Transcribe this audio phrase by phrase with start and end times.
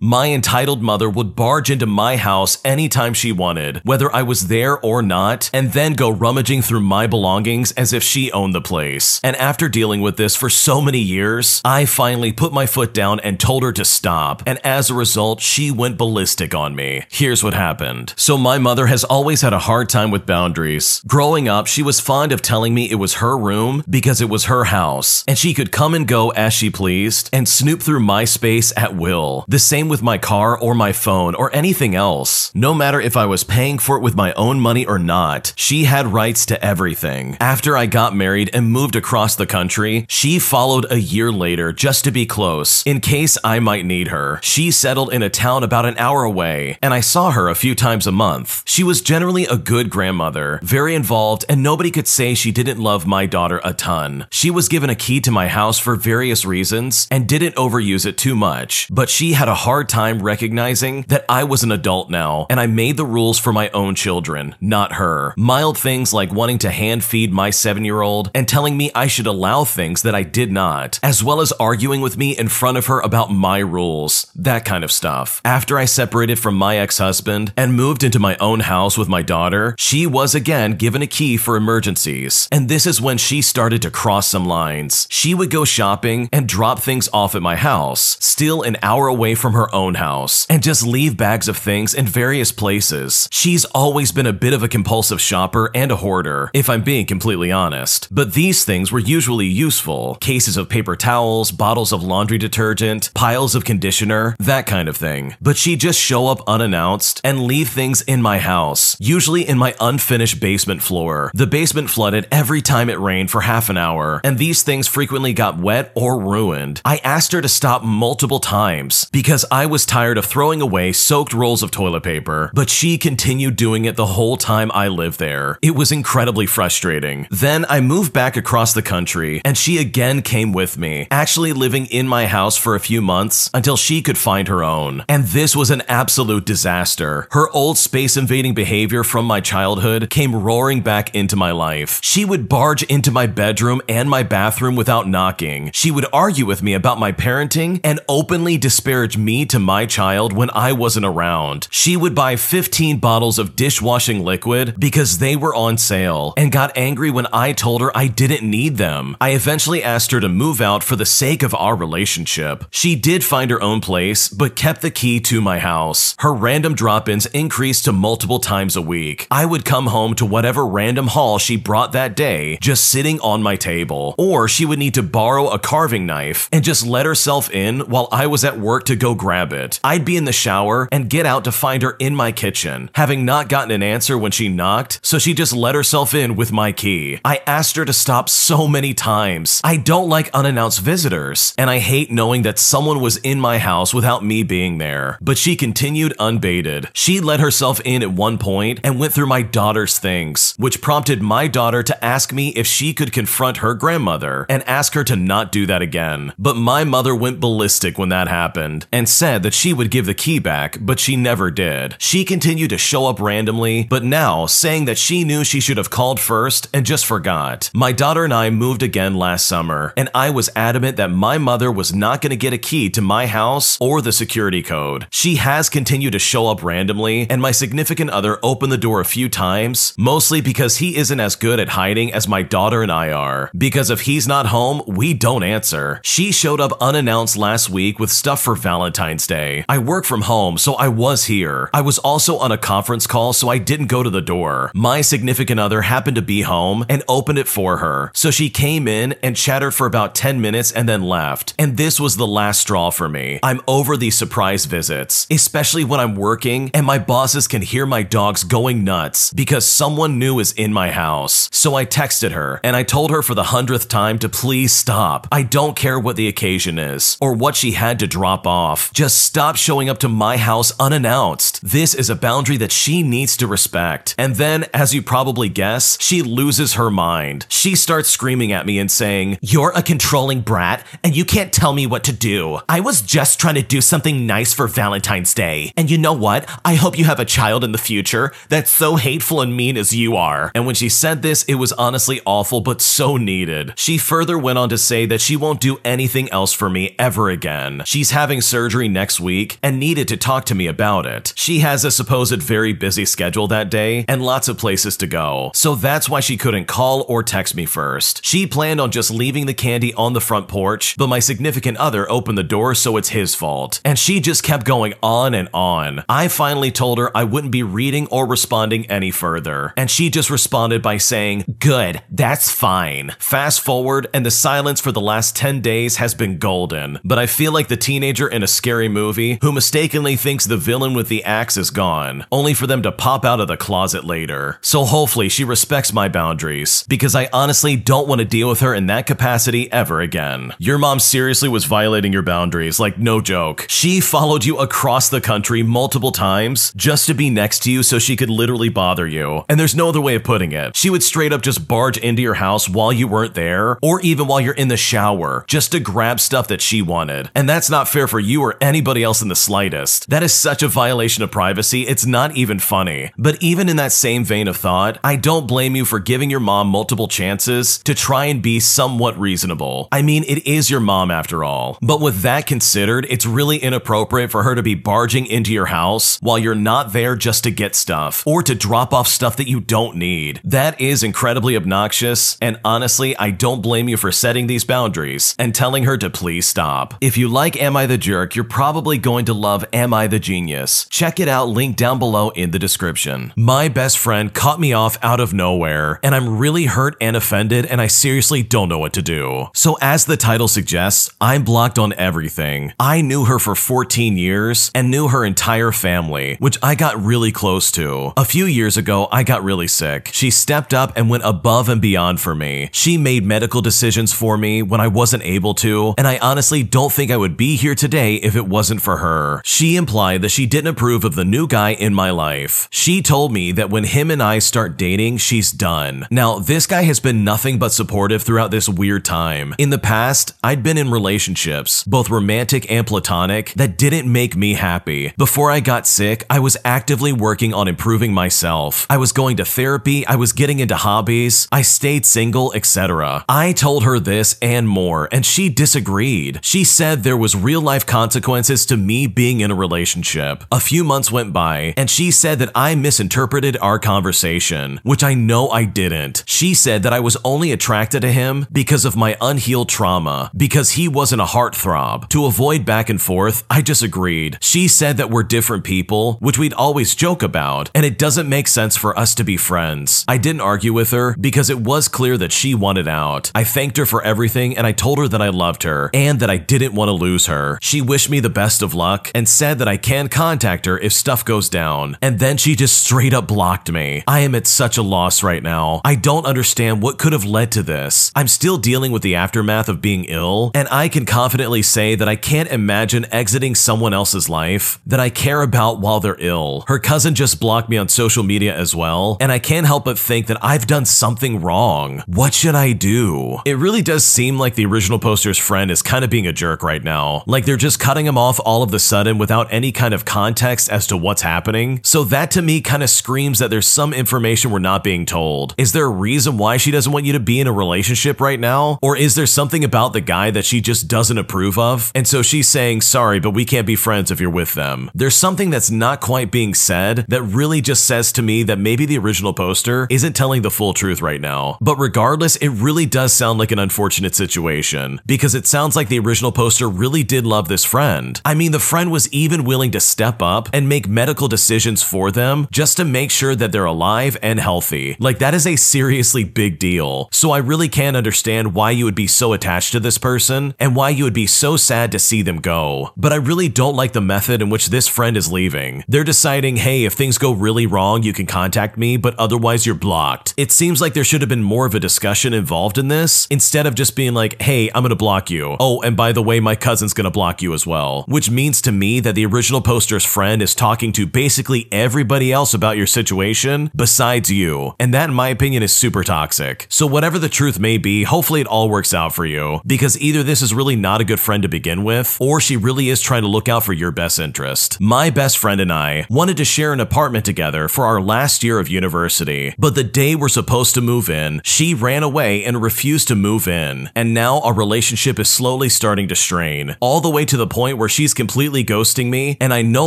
[0.00, 4.76] My entitled mother would barge into my house anytime she wanted, whether I was there
[4.80, 9.20] or not, and then go rummaging through my belongings as if she owned the place.
[9.22, 13.20] And after dealing with this for so many years, I finally put my foot down
[13.20, 17.04] and told her to stop, and as a result, she went ballistic on me.
[17.08, 18.14] Here's what happened.
[18.16, 21.02] So my mother has always had a hard time with boundaries.
[21.06, 24.46] Growing up, she was fond of telling me it was her room because it was
[24.46, 28.24] her house, and she could come and go as she pleased and snoop through my
[28.24, 29.44] space at will.
[29.46, 32.50] The same with my car or my phone or anything else.
[32.54, 35.84] No matter if I was paying for it with my own money or not, she
[35.84, 37.36] had rights to everything.
[37.40, 42.04] After I got married and moved across the country, she followed a year later just
[42.04, 44.40] to be close, in case I might need her.
[44.42, 47.74] She settled in a town about an hour away, and I saw her a few
[47.74, 48.62] times a month.
[48.66, 53.06] She was generally a good grandmother, very involved, and nobody could say she didn't love
[53.06, 54.26] my daughter a ton.
[54.30, 58.16] She was given a key to my house for various reasons and didn't overuse it
[58.16, 62.46] too much, but she had a hard time recognizing that I was an adult now
[62.48, 65.34] and I made the rules for my own children, not her.
[65.36, 69.06] Mild things like wanting to hand feed my seven year old and telling me I
[69.06, 72.76] should allow things that I did not, as well as arguing with me in front
[72.76, 75.40] of her about my rules, that kind of stuff.
[75.44, 79.22] After I separated from my ex husband and moved into my own house with my
[79.22, 82.48] daughter, she was again given a key for emergencies.
[82.52, 85.06] And this is when she started to cross some lines.
[85.10, 89.34] She would go shopping and drop things off at my house, still an hour away
[89.34, 93.28] from her own house and just leave bags of things in various places.
[93.30, 97.06] She's always been a bit of a compulsive shopper and a hoarder, if I'm being
[97.06, 98.08] completely honest.
[98.10, 103.54] But these things were usually useful cases of paper towels, bottles of laundry detergent, piles
[103.54, 105.36] of conditioner, that kind of thing.
[105.40, 109.74] But she'd just show up unannounced and leave things in my house, usually in my
[109.80, 111.30] unfinished basement floor.
[111.34, 115.32] The basement flooded every time it rained for half an hour, and these things frequently
[115.32, 116.80] got wet or ruined.
[116.84, 121.32] I asked her to stop multiple times because I was tired of throwing away soaked
[121.32, 125.60] rolls of toilet paper, but she continued doing it the whole time I lived there.
[125.62, 127.28] It was incredibly frustrating.
[127.30, 131.86] Then I moved back across the country, and she again came with me, actually living
[131.86, 135.04] in my house for a few months until she could find her own.
[135.08, 137.28] And this was an absolute disaster.
[137.30, 142.00] Her old space invading behavior from my childhood came roaring back into my life.
[142.02, 145.70] She would barge into my bedroom and my bathroom without knocking.
[145.72, 150.32] She would argue with me about my parenting and openly disparage me to my child
[150.32, 151.68] when I wasn't around.
[151.70, 156.76] She would buy 15 bottles of dishwashing liquid because they were on sale and got
[156.76, 159.16] angry when I told her I didn't need them.
[159.20, 162.64] I eventually asked her to move out for the sake of our relationship.
[162.70, 166.14] She did find her own place, but kept the key to my house.
[166.20, 169.26] Her random drop ins increased to multiple times a week.
[169.30, 173.42] I would come home to whatever random haul she brought that day just sitting on
[173.42, 174.14] my table.
[174.18, 178.08] Or she would need to borrow a carving knife and just let herself in while
[178.10, 179.80] I was at work to go grab it.
[179.82, 183.24] I'd be in the shower and get out to find her in my kitchen, having
[183.24, 186.72] not gotten an answer when she knocked, so she just let herself in with my
[186.72, 187.18] key.
[187.24, 189.60] I asked her to stop so many times.
[189.64, 193.92] I don't like unannounced visitors, and I hate knowing that someone was in my house
[193.92, 195.18] without me being there.
[195.20, 196.88] But she continued unbaited.
[196.92, 201.22] She let herself in at one point and went through my daughter's things, which prompted
[201.22, 205.16] my daughter to ask me if she could confront her grandmother and ask her to
[205.16, 206.32] not do that again.
[206.38, 210.12] But my mother went ballistic when that happened and said that she would give the
[210.12, 211.96] key back, but she never did.
[211.98, 215.88] She continued to show up randomly, but now saying that she knew she should have
[215.88, 217.70] called first and just forgot.
[217.74, 221.72] My daughter and I moved again last summer, and I was adamant that my mother
[221.72, 225.06] was not going to get a key to my house or the security code.
[225.10, 229.06] She has continued to show up randomly, and my significant other opened the door a
[229.06, 233.10] few times, mostly because he isn't as good at hiding as my daughter and I
[233.10, 233.50] are.
[233.56, 236.00] Because if he's not home, we don't answer.
[236.04, 239.64] She showed up unannounced last week with stuff for Valentine's Day.
[239.68, 241.70] I work from home, so I was here.
[241.72, 244.72] I was also on a conference call, so I didn't go to the door.
[244.74, 248.10] My significant other happened to be home and opened it for her.
[248.14, 251.54] So she came in and chatted for about 10 minutes and then left.
[251.58, 253.38] And this was the last straw for me.
[253.42, 258.02] I'm over these surprise visits, especially when I'm working and my bosses can hear my
[258.02, 261.48] dogs going nuts because someone new is in my house.
[261.52, 265.28] So I texted her and I told her for the hundredth time to please stop.
[265.30, 268.92] I don't care what the occasion is or what she had to drop off.
[268.94, 271.60] Just stop showing up to my house unannounced.
[271.68, 274.14] This is a boundary that she needs to respect.
[274.16, 277.44] And then, as you probably guess, she loses her mind.
[277.48, 281.72] She starts screaming at me and saying, You're a controlling brat, and you can't tell
[281.72, 282.60] me what to do.
[282.68, 285.72] I was just trying to do something nice for Valentine's Day.
[285.76, 286.48] And you know what?
[286.64, 289.92] I hope you have a child in the future that's so hateful and mean as
[289.92, 290.52] you are.
[290.54, 293.72] And when she said this, it was honestly awful, but so needed.
[293.74, 297.28] She further went on to say that she won't do anything else for me ever
[297.28, 297.82] again.
[297.86, 301.32] She's having surgery surgery next week and needed to talk to me about it.
[301.36, 305.50] She has a supposed very busy schedule that day and lots of places to go,
[305.54, 308.24] so that's why she couldn't call or text me first.
[308.24, 312.10] She planned on just leaving the candy on the front porch, but my significant other
[312.10, 313.80] opened the door so it's his fault.
[313.84, 316.04] And she just kept going on and on.
[316.08, 320.30] I finally told her I wouldn't be reading or responding any further, and she just
[320.30, 323.12] responded by saying, Good, that's fine.
[323.18, 327.26] Fast forward, and the silence for the last 10 days has been golden, but I
[327.26, 331.24] feel like the teenager in a scary movie who mistakenly thinks the villain with the
[331.24, 334.58] axe is gone, only for them to pop out of the closet later.
[334.60, 338.74] So hopefully she respects my boundaries, because I honestly don't want to deal with her
[338.74, 340.54] in that capacity ever again.
[340.58, 343.66] Your mom seriously was violating your boundaries, like no joke.
[343.68, 347.98] She followed you across the country multiple times just to be next to you so
[347.98, 349.44] she could literally bother you.
[349.48, 350.76] And there's no other way of putting it.
[350.76, 354.26] She would straight up just barge into your house while you weren't there, or even
[354.26, 357.30] while you're in the shower, just to grab stuff that she wanted.
[357.34, 360.08] And that's not fair for you or anybody else in the slightest.
[360.10, 363.12] That is such a violation of privacy, it's not even funny.
[363.16, 366.40] But even in that same vein of thought, I don't blame you for giving your
[366.40, 369.88] mom multiple chances to try and be somewhat reasonable.
[369.92, 371.78] I mean, it is your mom after all.
[371.82, 376.18] But with that considered, it's really inappropriate for her to be barging into your house
[376.20, 379.60] while you're not there just to get stuff or to drop off stuff that you
[379.60, 380.40] don't need.
[380.44, 385.54] That is incredibly obnoxious, and honestly, I don't blame you for setting these boundaries and
[385.54, 386.94] telling her to please stop.
[387.00, 390.20] If you like Am I the Jerk, you're probably going to love Am I the
[390.20, 390.86] Genius.
[390.88, 393.32] Check it out, link down below in the description.
[393.34, 397.66] My best friend caught me off out of nowhere, and I'm really hurt and offended,
[397.66, 399.48] and I seriously don't know what to do.
[399.54, 402.72] So, as the title suggests, I'm blocked on everything.
[402.78, 407.32] I knew her for 14 years and knew her entire family, which I got really
[407.32, 408.12] close to.
[408.16, 410.10] A few years ago, I got really sick.
[410.12, 412.70] She stepped up and went above and beyond for me.
[412.70, 416.92] She made medical decisions for me when I wasn't able to, and I honestly don't
[416.92, 419.40] think I would be here today if it wasn't for her.
[419.44, 422.68] She implied that she didn't approve of the new guy in my life.
[422.70, 426.06] She told me that when him and I start dating, she's done.
[426.10, 429.54] Now, this guy has been nothing but supportive throughout this weird time.
[429.58, 434.54] In the past, I'd been in relationships, both romantic and platonic, that didn't make me
[434.54, 435.12] happy.
[435.16, 438.86] Before I got sick, I was actively working on improving myself.
[438.90, 443.24] I was going to therapy, I was getting into hobbies, I stayed single, etc.
[443.28, 446.40] I told her this and more, and she disagreed.
[446.42, 450.44] She said there was real life consequences to me being in a relationship.
[450.50, 455.14] A few months went by, and she said that I misinterpreted our conversation, which I
[455.14, 456.24] know I didn't.
[456.26, 460.72] She said that I was only attracted to him because of my unhealed trauma, because
[460.72, 462.08] he wasn't a heartthrob.
[462.08, 464.38] To avoid back and forth, I just agreed.
[464.40, 468.48] She said that we're different people, which we'd always joke about, and it doesn't make
[468.48, 470.04] sense for us to be friends.
[470.08, 473.30] I didn't argue with her because it was clear that she wanted out.
[473.34, 476.30] I thanked her for everything and I told her that I loved her and that
[476.30, 477.58] I didn't want to lose her.
[477.62, 480.94] She wished me the best of luck and said that I can contact her if
[480.94, 481.98] stuff goes down.
[482.00, 484.02] And then she just straight up blocked me.
[484.08, 485.82] I am at such a loss right now.
[485.84, 488.10] I don't understand what could have led to this.
[488.16, 492.08] I'm still dealing with the aftermath of being ill, and I can confidently say that
[492.08, 496.64] I can't imagine exiting someone else's life that I care about while they're ill.
[496.66, 499.98] Her cousin just blocked me on social media as well, and I can't help but
[499.98, 502.02] think that I've done something wrong.
[502.06, 503.40] What should I do?
[503.44, 506.62] It really does seem like the original poster's friend is kind of being a jerk
[506.62, 507.22] right now.
[507.26, 510.70] Like they're just cutting him off all of the sudden without any kind of context
[510.70, 511.80] as to what's happening.
[511.82, 515.54] So that to me kind of screams that there's some information we're not being told.
[515.58, 518.40] Is there a reason why she doesn't want you to be in a relationship right
[518.40, 518.78] now?
[518.82, 521.92] Or is there something about the guy that she just doesn't approve of?
[521.94, 524.90] And so she's saying, sorry, but we can't be friends if you're with them.
[524.94, 528.86] There's something that's not quite being said that really just says to me that maybe
[528.86, 531.58] the original poster isn't telling the full truth right now.
[531.60, 535.98] But regardless, it really does sound like an unfortunate situation because it sounds like the
[535.98, 537.93] original poster really did love this friend.
[538.24, 542.10] I mean, the friend was even willing to step up and make medical decisions for
[542.10, 544.96] them just to make sure that they're alive and healthy.
[544.98, 547.08] Like, that is a seriously big deal.
[547.12, 550.74] So I really can't understand why you would be so attached to this person and
[550.74, 552.92] why you would be so sad to see them go.
[552.96, 555.84] But I really don't like the method in which this friend is leaving.
[555.86, 559.74] They're deciding, hey, if things go really wrong, you can contact me, but otherwise you're
[559.74, 560.34] blocked.
[560.36, 563.66] It seems like there should have been more of a discussion involved in this instead
[563.66, 565.56] of just being like, hey, I'm gonna block you.
[565.60, 567.83] Oh, and by the way, my cousin's gonna block you as well.
[568.06, 572.54] Which means to me that the original poster's friend is talking to basically everybody else
[572.54, 574.74] about your situation besides you.
[574.78, 576.66] And that, in my opinion, is super toxic.
[576.68, 580.22] So, whatever the truth may be, hopefully it all works out for you because either
[580.22, 583.22] this is really not a good friend to begin with, or she really is trying
[583.22, 584.80] to look out for your best interest.
[584.80, 588.58] My best friend and I wanted to share an apartment together for our last year
[588.58, 593.08] of university, but the day we're supposed to move in, she ran away and refused
[593.08, 593.90] to move in.
[593.94, 597.73] And now our relationship is slowly starting to strain, all the way to the point
[597.74, 599.86] point where she's completely ghosting me and I no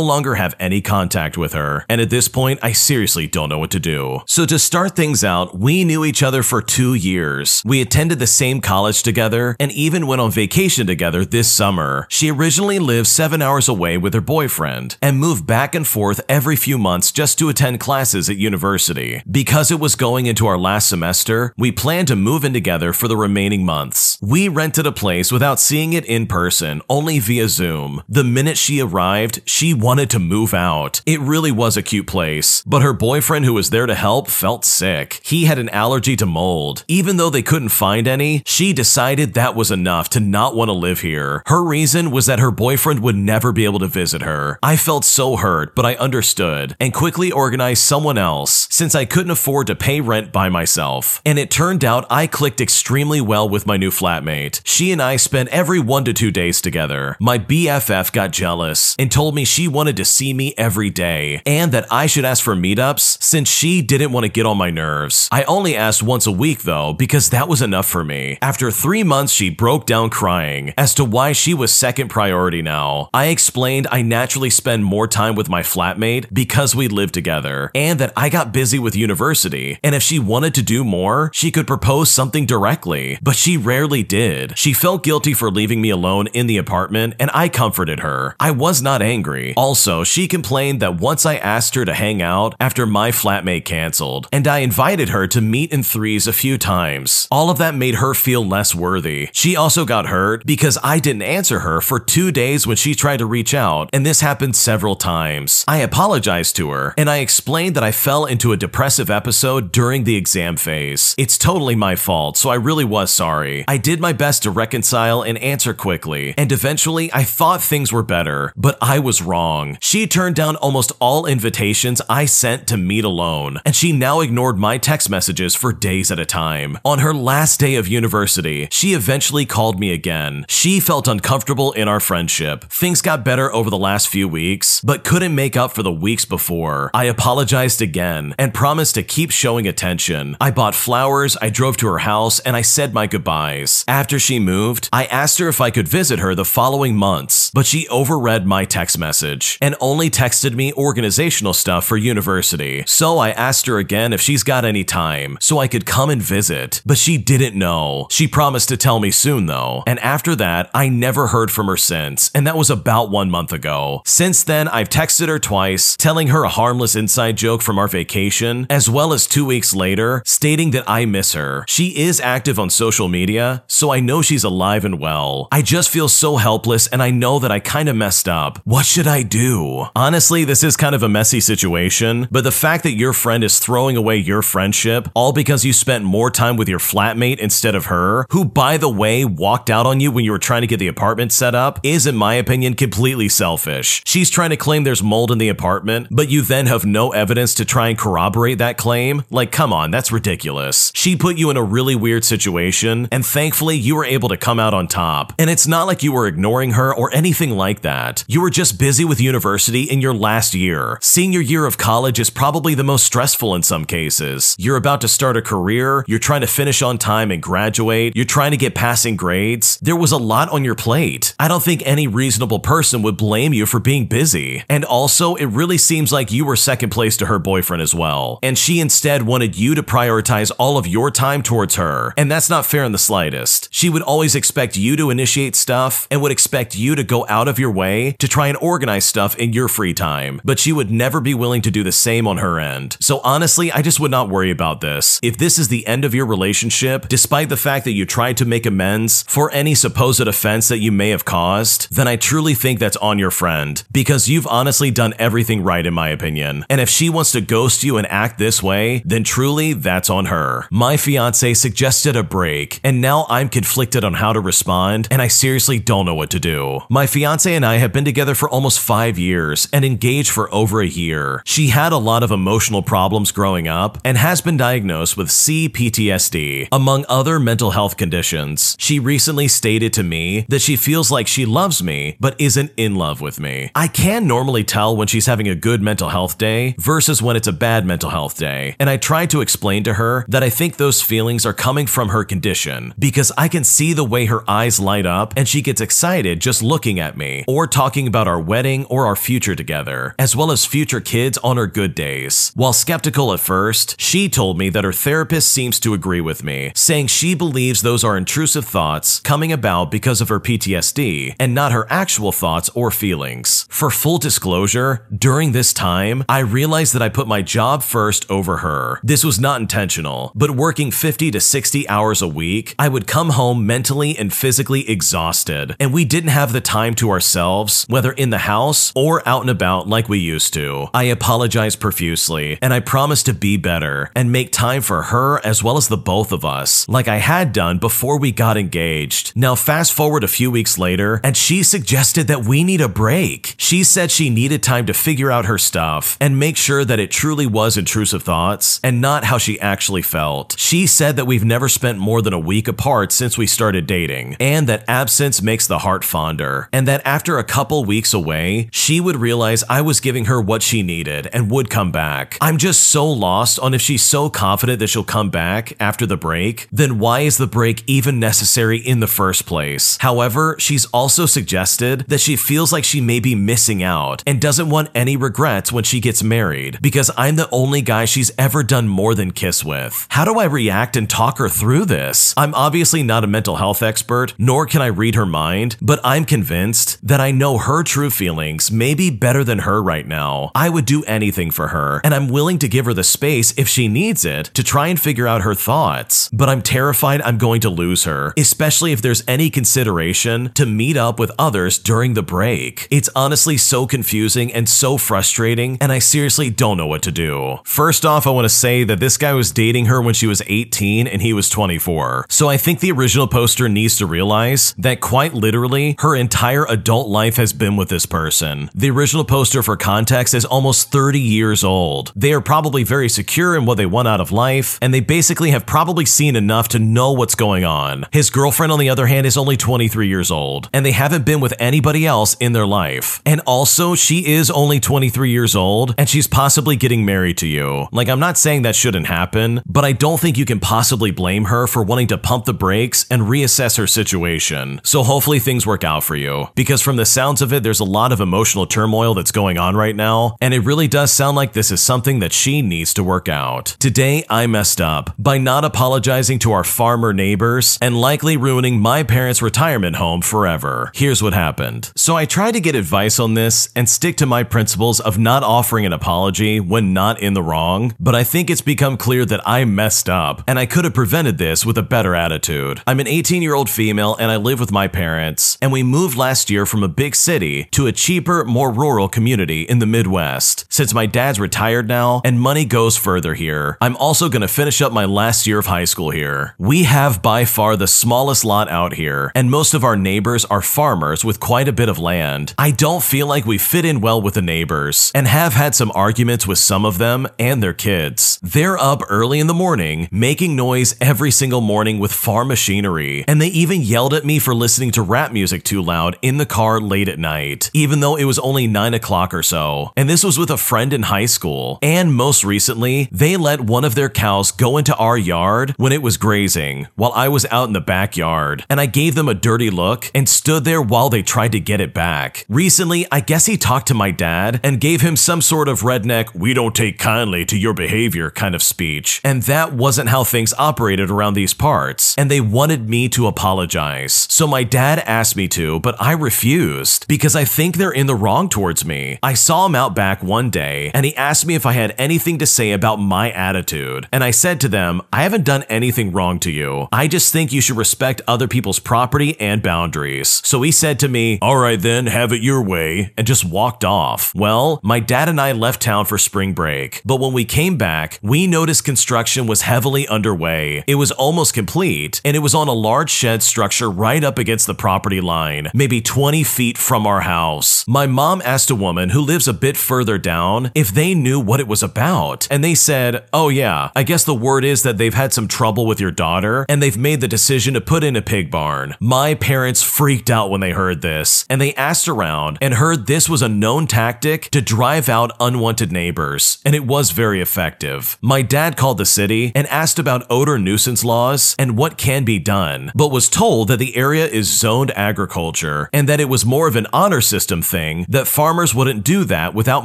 [0.00, 1.86] longer have any contact with her.
[1.88, 4.20] And at this point, I seriously don't know what to do.
[4.26, 7.62] So to start things out, we knew each other for two years.
[7.64, 12.06] We attended the same college together and even went on vacation together this summer.
[12.10, 16.56] She originally lived seven hours away with her boyfriend and moved back and forth every
[16.56, 19.22] few months just to attend classes at university.
[19.30, 23.08] Because it was going into our last semester, we planned to move in together for
[23.08, 24.17] the remaining months.
[24.20, 28.02] We rented a place without seeing it in person, only via Zoom.
[28.08, 31.02] The minute she arrived, she wanted to move out.
[31.06, 34.64] It really was a cute place, but her boyfriend who was there to help felt
[34.64, 35.20] sick.
[35.22, 36.84] He had an allergy to mold.
[36.88, 40.72] Even though they couldn't find any, she decided that was enough to not want to
[40.72, 41.44] live here.
[41.46, 44.58] Her reason was that her boyfriend would never be able to visit her.
[44.64, 49.30] I felt so hurt, but I understood and quickly organized someone else since I couldn't
[49.30, 51.22] afford to pay rent by myself.
[51.24, 54.60] And it turned out I clicked extremely well with my new flatmate.
[54.64, 57.16] She and I spent every one to two days together.
[57.20, 61.72] My BFF got jealous and told me she wanted to see me every day and
[61.72, 65.28] that I should ask for meetups since she didn't want to get on my nerves.
[65.30, 68.38] I only asked once a week though because that was enough for me.
[68.40, 73.10] After three months, she broke down crying as to why she was second priority now.
[73.12, 77.98] I explained I naturally spend more time with my flatmate because we live together and
[78.00, 81.66] that I got busy with university and if she wanted to do more, she could
[81.66, 84.56] propose something directly, but she rarely did.
[84.58, 88.36] She felt guilty for leaving me alone in the apartment and I comforted her.
[88.40, 89.54] I was not angry.
[89.56, 94.28] Also, she complained that once I asked her to hang out after my flatmate canceled
[94.32, 97.28] and I invited her to meet in threes a few times.
[97.30, 99.28] All of that made her feel less worthy.
[99.32, 103.18] She also got hurt because I didn't answer her for two days when she tried
[103.18, 105.64] to reach out, and this happened several times.
[105.68, 110.04] I apologized to her, and I explained that I fell into a depressive episode during
[110.04, 111.14] the exam phase.
[111.18, 113.64] It's totally my fault, so I really was sorry.
[113.68, 118.02] I did my best to reconcile and answer quickly, and eventually I thought things were
[118.02, 119.78] better, but I was wrong.
[119.80, 124.58] She turned down almost all invitations I sent to meet alone, and she now ignored
[124.58, 126.76] my text messages for days at a time.
[126.84, 130.44] On her last day of university, she eventually called me again.
[130.50, 132.64] She felt uncomfortable in our friendship.
[132.64, 136.26] Things got better over the last few weeks, but couldn't make up for the weeks
[136.26, 136.90] before.
[136.92, 140.36] I apologized again and promised to keep showing attention.
[140.42, 143.77] I bought flowers, I drove to her house, and I said my goodbyes.
[143.86, 147.66] After she moved, I asked her if I could visit her the following months, but
[147.66, 152.84] she overread my text message and only texted me organizational stuff for university.
[152.86, 156.22] So I asked her again if she's got any time so I could come and
[156.22, 158.06] visit, but she didn't know.
[158.10, 161.76] She promised to tell me soon though, and after that, I never heard from her
[161.76, 164.02] since, and that was about one month ago.
[164.06, 168.66] Since then, I've texted her twice, telling her a harmless inside joke from our vacation,
[168.70, 171.64] as well as two weeks later, stating that I miss her.
[171.68, 175.46] She is active on social media, so I know she's alive and well.
[175.52, 178.60] I just feel so helpless and I know that I kinda messed up.
[178.64, 179.86] What should I do?
[179.94, 183.58] Honestly, this is kind of a messy situation, but the fact that your friend is
[183.58, 187.86] throwing away your friendship all because you spent more time with your flatmate instead of
[187.86, 190.78] her, who by the way walked out on you when you were trying to get
[190.78, 194.02] the apartment set up, is in my opinion completely selfish.
[194.06, 197.54] She's trying to claim there's mold in the apartment, but you then have no evidence
[197.56, 199.24] to try and corroborate that claim?
[199.30, 200.90] Like, come on, that's ridiculous.
[200.94, 204.60] She put you in a really weird situation, and thankfully you were able to come
[204.60, 205.32] out on top.
[205.38, 208.24] And it's not like you were ignoring her or anything like that.
[208.28, 210.98] You were just busy with university in your last year.
[211.00, 214.54] Senior year of college is probably the most stressful in some cases.
[214.58, 218.24] You're about to start a career, you're trying to finish on time and graduate, you're
[218.24, 219.78] trying to get passing grades.
[219.82, 221.34] There was a lot on your plate.
[221.40, 224.62] I don't think any reasonable person would blame you for being busy.
[224.68, 228.38] And also, it really seems like you were second place to her boyfriend as well.
[228.42, 232.14] And she instead wanted you to prioritize all of your time towards her.
[232.16, 233.47] And that's not fair in the slightest.
[233.70, 237.48] She would always expect you to initiate stuff and would expect you to go out
[237.48, 240.40] of your way to try and organize stuff in your free time.
[240.44, 242.96] But she would never be willing to do the same on her end.
[243.00, 245.20] So honestly, I just would not worry about this.
[245.22, 248.44] If this is the end of your relationship, despite the fact that you tried to
[248.44, 252.78] make amends for any supposed offense that you may have caused, then I truly think
[252.78, 253.82] that's on your friend.
[253.92, 256.64] Because you've honestly done everything right in my opinion.
[256.68, 260.26] And if she wants to ghost you and act this way, then truly that's on
[260.26, 260.66] her.
[260.70, 265.28] My fiance suggested a break, and now I'm conflicted on how to respond, and I
[265.28, 266.80] seriously don't know what to do.
[266.88, 270.80] My fiance and I have been together for almost five years and engaged for over
[270.80, 271.42] a year.
[271.44, 276.68] She had a lot of emotional problems growing up and has been diagnosed with CPTSD,
[276.72, 278.76] among other mental health conditions.
[278.78, 282.94] She recently stated to me that she feels like she loves me, but isn't in
[282.94, 283.70] love with me.
[283.74, 287.48] I can normally tell when she's having a good mental health day versus when it's
[287.48, 290.76] a bad mental health day, and I tried to explain to her that I think
[290.76, 294.78] those feelings are coming from her condition because I can see the way her eyes
[294.78, 298.84] light up and she gets excited just looking at me or talking about our wedding
[298.84, 302.52] or our future together, as well as future kids on her good days.
[302.54, 306.70] While skeptical at first, she told me that her therapist seems to agree with me,
[306.76, 311.72] saying she believes those are intrusive thoughts coming about because of her PTSD and not
[311.72, 313.66] her actual thoughts or feelings.
[313.68, 318.58] For full disclosure, during this time, I realized that I put my job first over
[318.58, 319.00] her.
[319.02, 323.30] This was not intentional, but working 50 to 60 hours a week, I would come
[323.30, 328.28] home mentally and physically exhausted, and we didn't have the time to ourselves, whether in
[328.28, 330.86] the house or out and about like we used to.
[330.92, 335.62] I apologize profusely, and I promise to be better and make time for her as
[335.64, 339.32] well as the both of us, like I had done before we got engaged.
[339.34, 343.54] Now, fast forward a few weeks later, and she suggested that we need a break.
[343.56, 347.10] She said she needed time to figure out her stuff and make sure that it
[347.10, 350.56] truly was intrusive thoughts and not how she actually felt.
[350.58, 354.36] She said that we've never spent more than a week apart since we started dating,
[354.40, 359.00] and that absence makes the heart fonder, and that after a couple weeks away, she
[359.00, 362.36] would realize I was giving her what she needed and would come back.
[362.40, 366.16] I'm just so lost on if she's so confident that she'll come back after the
[366.16, 369.98] break, then why is the break even necessary in the first place?
[370.00, 374.70] However, she's also suggested that she feels like she may be missing out and doesn't
[374.70, 378.88] want any regrets when she gets married because I'm the only guy she's ever done
[378.88, 380.06] more than kiss with.
[380.10, 382.34] How do I react and talk her through this?
[382.36, 386.24] I'm obviously not a mental health expert, nor can I read her mind, but I'm
[386.24, 390.50] convinced that I know her true feelings may be better than her right now.
[390.54, 393.68] I would do anything for her, and I'm willing to give her the space if
[393.68, 396.30] she needs it to try and figure out her thoughts.
[396.32, 400.96] But I'm terrified I'm going to lose her, especially if there's any consideration to meet
[400.96, 402.88] up with others during the break.
[402.90, 407.58] It's honestly so confusing and so frustrating, and I seriously don't know what to do.
[407.64, 410.42] First off, I want to say that this guy was dating her when she was
[410.46, 412.26] 18 and he was 24.
[412.28, 417.08] So I think the original poster needs to realize that quite literally, her entire adult
[417.08, 418.70] life has been with this person.
[418.74, 422.12] The original poster, for context, is almost 30 years old.
[422.14, 425.50] They are probably very secure in what they want out of life, and they basically
[425.50, 428.06] have probably seen enough to know what's going on.
[428.12, 431.40] His girlfriend, on the other hand, is only 23 years old, and they haven't been
[431.40, 433.20] with anybody else in their life.
[433.26, 437.88] And also, she is only 23 years old, and she's possibly getting married to you.
[437.92, 441.46] Like, I'm not saying that shouldn't happen, but I don't think you can possibly blame
[441.46, 444.80] her for wanting to pump the brakes and reassess her situation.
[444.84, 446.48] So hopefully things work out for you.
[446.54, 449.76] Because from the sounds of it, there's a lot of emotional turmoil that's going on
[449.76, 453.04] right now, and it really does sound like this is something that she needs to
[453.04, 453.76] work out.
[453.78, 459.02] Today, I messed up by not apologizing to our farmer neighbors and likely ruining my
[459.02, 460.90] parents' retirement home forever.
[460.94, 461.92] Here's what happened.
[461.96, 465.42] So I tried to get advice on this and stick to my principles of not
[465.42, 469.46] offering an apology when not in the wrong, but I think it's become clear that
[469.46, 472.57] I messed up and I could have prevented this with a better attitude.
[472.86, 476.16] I'm an 18 year old female and I live with my parents, and we moved
[476.16, 480.64] last year from a big city to a cheaper, more rural community in the Midwest.
[480.68, 484.92] Since my dad's retired now and money goes further here, I'm also to finish up
[484.92, 486.54] my last year of high school here.
[486.58, 490.62] We have by far the smallest lot out here, and most of our neighbors are
[490.62, 492.54] farmers with quite a bit of land.
[492.58, 495.92] I don't feel like we fit in well with the neighbors and have had some
[495.94, 498.38] arguments with some of them and their kids.
[498.42, 503.40] They're up early in the morning, making noise every single morning with farm machinery, and
[503.40, 506.80] they even yelled at me for listening to rap music too loud in the car
[506.80, 509.92] late at night, even though it was only 9 o'clock or so.
[509.96, 511.78] And this was with a friend in high school.
[511.82, 516.02] And most recently, they let one of their cows go into our yard when it
[516.02, 519.70] was grazing, while I was out in the backyard, and I gave them a dirty
[519.70, 522.44] look and stood there while they tried to get it back.
[522.48, 526.34] Recently, I guess he talked to my dad and gave him some sort of redneck,
[526.34, 530.54] we don't take kindly to your behavior kind of speech, and that wasn't how things
[530.58, 534.26] operated around these parts, and they wanted me to apologize.
[534.30, 538.14] So my dad asked me to, but I refused because I think they're in the
[538.14, 539.18] wrong towards me.
[539.22, 542.38] I saw him out back one day, and he asked me if I had anything
[542.38, 546.38] to say about my attitude, and I said to them, I haven't done anything wrong
[546.40, 546.88] to you.
[546.92, 550.40] I just think you should respect other people's property and boundaries.
[550.44, 553.84] So he said to me, All right then, have it your way, and just walked
[553.84, 554.34] off.
[554.34, 558.18] Well, my dad and I left town for spring break, but when we came back,
[558.22, 560.84] we noticed construction was heavily underway.
[560.86, 564.66] It was almost complete, and it was on a large shed structure right up against
[564.66, 567.84] the property line, maybe 20 feet from our house.
[567.86, 571.60] My mom asked a woman who lives a bit further down if they knew what
[571.60, 575.14] it was about, and they said, Oh, yeah, I guess the word is that they've
[575.14, 578.22] had some trouble with your daughter, and they've made the decision to put in a
[578.22, 578.94] pig barn.
[579.00, 583.28] My parents freaked out when they heard this, and they asked around and heard this
[583.28, 588.18] was a known tactic to drive out unwanted neighbors, and it was very effective.
[588.20, 592.38] My dad called the city and asked about odor nuisance laws and what can be
[592.38, 596.66] done, but was told that the area is zoned agriculture, and that it was more
[596.66, 599.84] of an honor system thing that farmers wouldn't do that without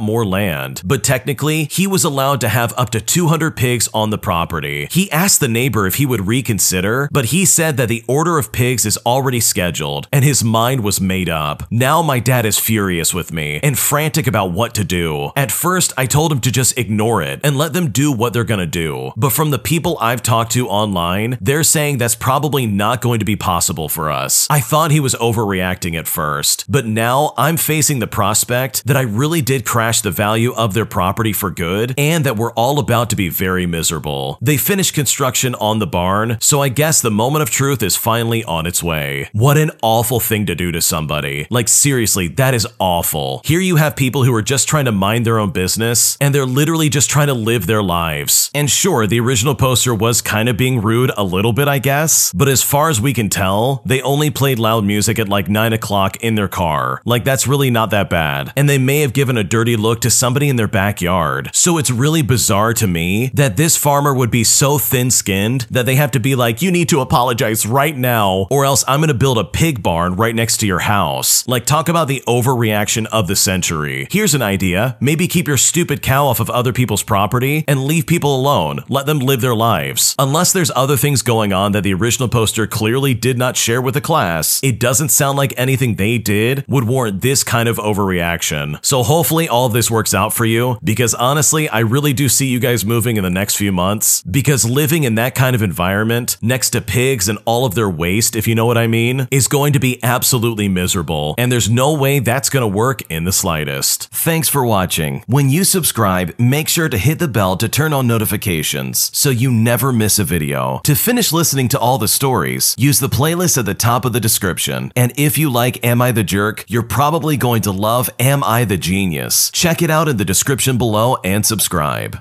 [0.00, 0.80] more land.
[0.86, 4.88] But technically, he was allowed to have up to 200 pigs on the property.
[4.90, 8.52] He asked the neighbor if he would reconsider, but he said that the order of
[8.52, 11.64] pigs is already scheduled, and his mind was made up.
[11.70, 15.30] Now my dad is furious with me and frantic about what to do.
[15.36, 18.44] At first, I told him to just ignore it and let them do what they're
[18.44, 19.12] gonna do.
[19.14, 23.24] But from the people I've talked to online, they're saying that's probably not going to
[23.24, 24.46] be possible for us.
[24.50, 29.02] I thought he was overreacting at first, but now I'm facing the prospect that I
[29.02, 33.10] really did crash the value of their property for good and that we're all about
[33.10, 34.38] to be very miserable.
[34.40, 38.44] They finished construction on the barn, so I guess the moment of truth is finally
[38.44, 39.28] on its way.
[39.32, 41.46] What an awful thing to do to somebody.
[41.50, 43.42] Like seriously, that is awful.
[43.44, 46.46] Here you have people who are just trying to mind their own business and they're
[46.46, 48.50] literally just trying to live their lives.
[48.54, 52.03] And sure, the original poster was kind of being rude a little bit, I guess,
[52.34, 55.72] but as far as we can tell, they only played loud music at like 9
[55.72, 57.00] o'clock in their car.
[57.04, 58.52] Like that's really not that bad.
[58.56, 61.50] And they may have given a dirty look to somebody in their backyard.
[61.54, 65.86] So it's really bizarre to me that this farmer would be so thin skinned that
[65.86, 69.14] they have to be like, you need to apologize right now, or else I'm gonna
[69.14, 71.46] build a pig barn right next to your house.
[71.46, 74.08] Like, talk about the overreaction of the century.
[74.10, 78.06] Here's an idea maybe keep your stupid cow off of other people's property and leave
[78.06, 78.80] people alone.
[78.88, 80.14] Let them live their lives.
[80.18, 83.94] Unless there's other things going on that the original poster clearly did not share with
[83.94, 88.84] the class, it doesn't sound like anything they did would warrant this kind of overreaction.
[88.84, 92.58] So hopefully all this works out for you, because honestly, I really do see you
[92.58, 96.70] guys moving in the next few months, because living in that kind of environment, next
[96.70, 99.72] to pigs and all of their waste, if you know what I mean, is going
[99.72, 104.08] to be absolutely miserable, and there's no way that's gonna work in the slightest.
[104.10, 105.22] Thanks for watching.
[105.26, 109.50] When you subscribe, make sure to hit the bell to turn on notifications so you
[109.50, 110.80] never miss a video.
[110.84, 114.18] To finish listening to all the stories, use the playlist at the top of the
[114.18, 114.90] description.
[114.96, 118.64] And if you like Am I the Jerk, you're probably going to love Am I
[118.64, 119.50] the Genius.
[119.50, 122.12] Check it out in the description below and subscribe.